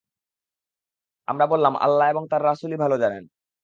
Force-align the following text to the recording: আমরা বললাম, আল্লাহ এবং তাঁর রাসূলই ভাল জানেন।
আমরা 1.27 1.45
বললাম, 1.45 1.73
আল্লাহ 1.77 2.05
এবং 2.09 2.23
তাঁর 2.31 2.41
রাসূলই 2.45 2.77
ভাল 2.77 2.91
জানেন। 2.97 3.23